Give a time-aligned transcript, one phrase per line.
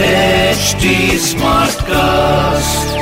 [0.00, 0.86] HD
[1.22, 2.94] Smartcast.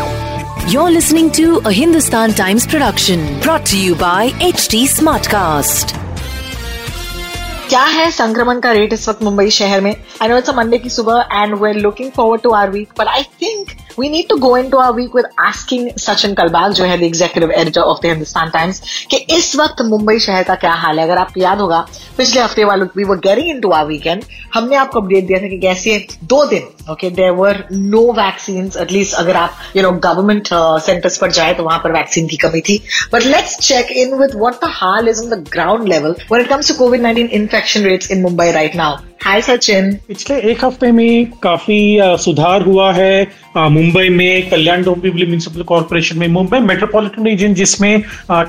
[0.73, 5.95] You're listening to a Hindustan Times production brought to you by HT Smartcast.
[7.69, 10.91] क्या है संक्रमण का rate इस वक्त मुंबई शहर में आई नो इट्स मंडे की
[10.91, 14.36] सुबह and we are looking forward to our week but I think we need to
[14.38, 18.09] go into our week with asking Sachin Kalbag जो है the executive editor of the
[18.09, 21.05] Hindustan Times कि इस वक्त मुंबई शहर का क्या हाल है?
[21.05, 21.79] अगर आपको याद होगा,
[22.18, 24.23] पिछले हफ़्ते वालों we were getting into our weekend
[24.54, 29.15] हमने आपको अपडेट दिया था कि कैसे दो दिन okay there were no vaccine at least
[29.15, 30.47] अगर आप यू नो गवर्नमेंट
[30.86, 32.81] सेंटर्स पर जाए तो वहाँ पर वैक्सीन की कमी थी.
[33.13, 36.50] But let's check in with what the hall is on the ground level when it
[36.50, 39.91] comes to COVID 19 infection rates in Mumbai right now hi Sachin.
[40.08, 43.27] पिछले एक हफ़्ते में काफ़ी सुधार हुआ है
[43.58, 48.02] मुंबई में कल्याण डोंबिवली म्यूनिसिपल कॉर्पोरेशन में, मुंबई मेट्रोपॉलिटन रीजन जिसमें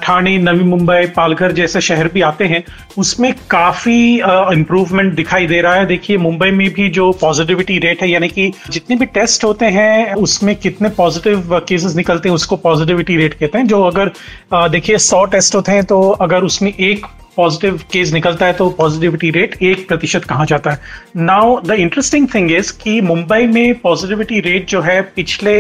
[0.02, 2.62] ठाणे, नवी मुंबई, पालघर जैसे शहर भी आते हैं,
[2.98, 4.14] उसमें काफ़ी
[4.54, 8.50] इम्प्रूवमेंट दिखाई दे रहा है। देखिए, मुंबई में भी जो पॉजिटिविटी रेट है, यानी कि
[8.70, 13.58] जितने भी टेस्ट होते हैं, उसमें कितने पॉजिटिव केसेस निकलते हैं, उसको पॉजिटिविटी रेट कहते
[13.58, 14.12] हैं। जो अगर
[14.70, 19.30] देखिए, सौ टेस्ट होते हैं तो अगर उसमें एक पॉजिटिव केस निकलता है तो पॉजिटिविटी
[19.30, 20.80] रेट एक प्रतिशत कहा जाता है?
[21.16, 25.54] Now the interesting thing is कि मुंबई में पॉजिटिविटी रेट जो है पिछले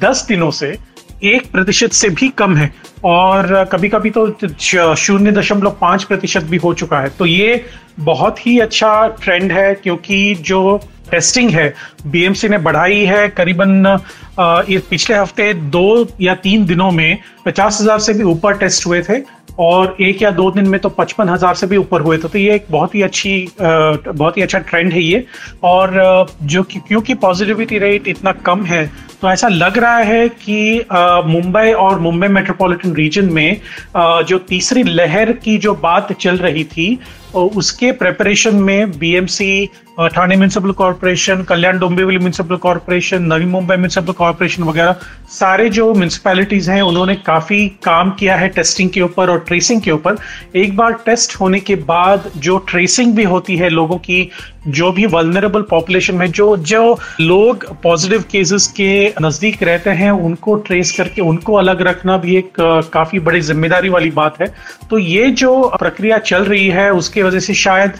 [0.00, 0.76] दस दिनों से
[1.24, 2.72] एक प्रतिशत से भी कम है
[3.04, 7.64] और कभी कभी तो शून्य दशमलव पाँच प्रतिशत भी हो चुका है। तो ये
[8.00, 11.74] बहुत ही अच्छा ट्रेंड है क्योंकि जो टेस्टिंग है
[12.06, 13.98] बीएमसी ने बढ़ाई है करीबन
[14.38, 19.18] पिछले हफ़्ते दो या तीन दिनों में पचास हज़ार से भी ऊपर टेस्ट हुए थे।
[19.60, 22.38] और एक या दो दिन में तो पचपन हज़ार से भी ऊपर हुए थे। तो
[22.38, 25.24] ये एक बहुत ही अच्छी बहुत ही अच्छा ट्रेंड है ये।
[25.64, 28.84] और जो क्योंकि पॉजिटिविटी रेट इतना कम है
[29.22, 30.84] तो ऐसा लग रहा है कि
[31.26, 33.60] मुंबई और मुंबई मेट्रोपॉलिटन रीजन में
[33.96, 36.98] जो तीसरी लहर की जो बात चल रही थी
[37.34, 39.70] उसके प्रेपरेशन में BMC
[40.14, 44.94] Thane municipal corporation Kalyan Dombivli municipal corporation Navi Mumbai municipal corporation वगैरह,
[45.30, 49.90] सारे जो म्यूनसिपैलिटीज हैं, उन्होंने काफ़ी काम किया है टेस्टिंग के ऊपर और ट्रेसिंग के
[49.90, 50.16] ऊपर।
[50.56, 54.30] एक बार टेस्ट होने के बाद जो ट्रेसिंग भी होती है लोगों की,
[54.68, 58.90] जो भी वलनरेबल पॉपुलेशन में, जो जो लोग पॉजिटिव केसेस के
[59.22, 62.60] नज़दीक रहते हैं, उनको ट्रेस करके उनको अलग रखना भी एक
[62.92, 64.52] काफ़ी बड़ी ज़िम्मेदारी वाली बात है।
[64.90, 67.92] तो ये जो प्रक्रिया चल रही है, उसकी वजह से शायद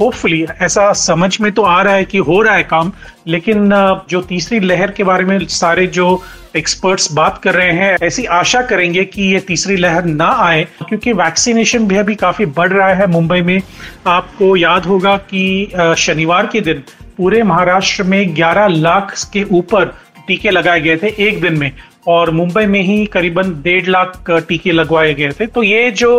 [0.00, 2.92] होपफुली ऐसा समझ में तो आ रहा है कि हो रहा है काम,
[3.26, 3.70] लेकिन
[4.10, 6.22] जो तीसरी लहर के बारे में सारे जो
[6.56, 11.12] एक्सपर्ट्स बात कर रहे हैं, ऐसी आशा करेंगे कि ये तीसरी लहर ना आए, क्योंकि
[11.12, 13.60] वैक्सीनेशन भी अभी काफ़ी बढ़ रहा है मुंबई में।
[14.06, 16.82] आपको याद होगा कि शनिवार के दिन
[17.16, 19.94] पूरे महाराष्ट्र में 11 लाख के ऊपर
[20.26, 21.70] टीके लगाए गए थे एक दिन में।
[22.06, 26.10] और मुंबई में ही करीबन डेढ़ लाख टीके लगवाए गए थे। तो ये जो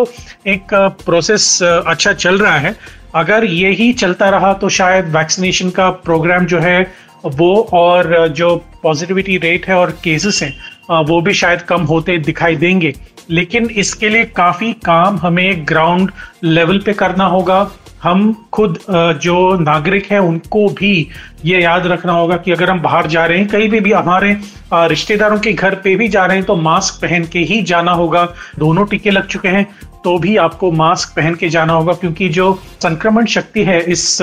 [0.47, 0.73] एक
[1.05, 2.75] प्रोसेस अच्छा चल रहा है,
[3.15, 6.79] अगर ये ही चलता रहा तो शायद वैक्सीनेशन का प्रोग्राम जो है,
[7.25, 12.55] वो और जो पॉजिटिविटी रेट है और केसेस हैं वो भी शायद कम होते दिखाई
[12.55, 12.93] देंगे।
[13.29, 16.11] लेकिन इसके लिए काफ़ी काम हमें ग्राउंड
[16.43, 17.59] लेवल पे करना होगा।
[18.03, 18.77] हम खुद
[19.21, 21.07] जो नागरिक हैं, उनको भी
[21.45, 24.35] ये याद रखना होगा कि अगर हम बाहर जा रहे हैं, कहीं भी भी हमारे
[24.73, 28.23] रिश्तेदारों के घर पे भी जा रहे हैं तो मास्क पहन के ही जाना होगा।
[28.59, 29.65] दोनों टीके लग चुके हैं
[30.03, 32.53] तो भी आपको मास्क पहन के जाना होगा, क्योंकि जो
[32.83, 34.21] संक्रमण शक्ति है इस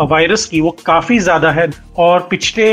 [0.00, 1.68] वायरस की, वो काफ़ी ज़्यादा है।
[1.98, 2.68] और पिछले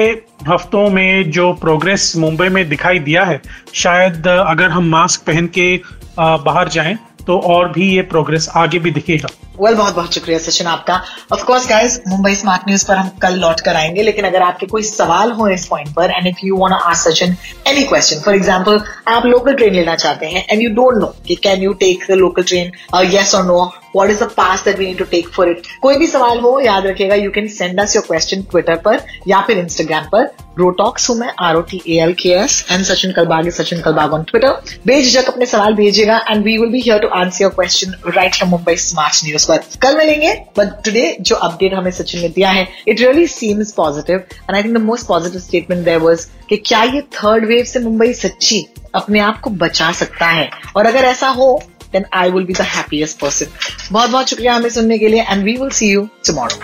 [0.47, 3.41] हफ्तों में जो प्रोग्रेस मुंबई में दिखाई दिया है,
[3.74, 5.75] शायद अगर हम मास्क पहन के
[6.19, 6.97] बाहर जाएँ
[7.28, 10.96] तो और भी ये प्रोग्रेस आगे भी दिखेगा। वेल well, बहुत बहुत शुक्रिया सचिन आपका।
[11.34, 14.66] Of course guys Mumbai smart news पर हम कल लौट कर आएँगे लेकिन अगर आपके
[14.66, 17.36] कोई सवाल हो इस पॉइंट पर and if you want ask Sachin
[17.68, 21.36] any question for example आप लोकल ट्रेन लेना चाहते हैं एंड यू डोंट नो कि
[21.44, 22.72] can you take the local train
[23.16, 23.63] yes और no
[23.96, 26.59] what is the pass that we need to take for it कोई भी सवाल हो
[26.59, 31.09] याद रखिएगा you can send us your question Twitter पर या फिर इंस्टाग्राम पर रोटॉक्स
[31.09, 34.24] हूँ मैं R O T A L K S and Sachin Kalbag Sachin Kalbag on
[34.24, 38.36] Twitter बेझिझक अपने सवाल भेजिएगा and we will be here to answer your question right
[38.36, 42.50] from Mumbai smart news पर कल मिलेंगे बट टुडे जो अपडेट हमें सचिन ने दिया
[42.50, 46.57] है it really seems positive and I think the most positive statement there was कि
[46.68, 51.06] क्या ये थर्ड वेव से मुंबई सच्ची अपने आप को बचा सकता है और अगर
[51.06, 51.48] ऐसा हो
[51.94, 53.48] then I will be the happiest person.
[53.92, 56.57] बहुत बहुत शुक्रिया हमें सुनने के लिए and we will see you tomorrow.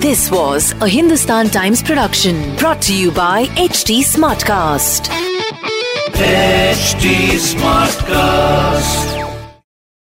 [0.00, 5.10] This was a Hindustan Times production brought to you by HT Smartcast.
[6.14, 7.14] HT
[7.50, 9.17] Smartcast.